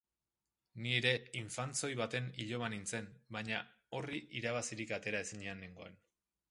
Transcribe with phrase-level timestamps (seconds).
[0.85, 3.61] Ni ere infantzoi baten iloba nintzen, baina
[3.99, 6.05] horri irabazirik atera ezinean nengoen.